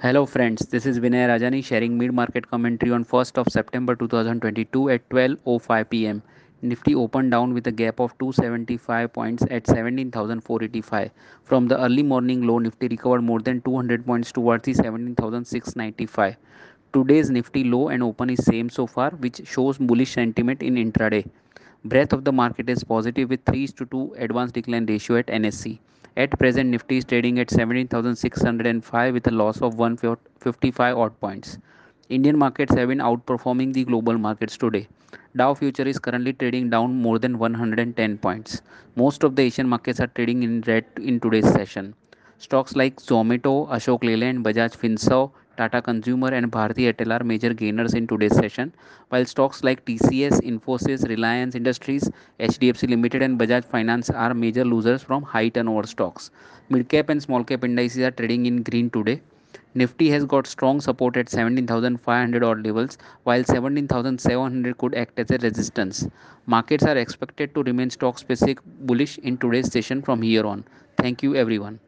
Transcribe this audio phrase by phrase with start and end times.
[0.00, 5.08] Hello friends, this is Vinay Rajani sharing mid-market commentary on 1st of September 2022 at
[5.08, 6.22] 12:05 pm.
[6.62, 11.10] Nifty opened down with a gap of 275 points at 17,485.
[11.42, 16.36] From the early morning low, Nifty recovered more than 200 points towards the 17,695.
[16.92, 21.26] Today's Nifty low and open is same so far, which shows bullish sentiment in intraday.
[21.84, 25.80] Breadth of the market is positive with 3 to 2 advanced decline ratio at NSE.
[26.18, 31.58] At present, Nifty is trading at 17,605 with a loss of 155 odd points.
[32.08, 34.88] Indian markets have been outperforming the global markets today.
[35.36, 38.62] Dow future is currently trading down more than 110 points.
[38.96, 41.94] Most of the Asian markets are trading in red in today's session.
[42.38, 47.94] Stocks like Zomato, Ashok Leyland, Bajaj Finserv, Tata Consumer and Bharti Airtel are major gainers
[47.94, 48.72] in today's session,
[49.08, 52.08] while stocks like TCS, Infosys, Reliance Industries,
[52.38, 56.30] HDFC Limited and Bajaj Finance are major losers from high turnover stocks.
[56.68, 59.20] Mid cap and small cap indices are trading in green today.
[59.74, 65.38] Nifty has got strong support at 17,500 odd levels, while 17,700 could act as a
[65.38, 66.06] resistance.
[66.46, 70.64] Markets are expected to remain stock specific bullish in today's session from here on.
[70.96, 71.80] Thank you everyone.